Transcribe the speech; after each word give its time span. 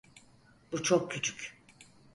Bu 0.71 0.83
çok 0.83 1.11
küçük. 1.11 1.57